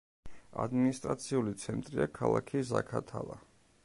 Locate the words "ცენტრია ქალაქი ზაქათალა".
1.65-3.39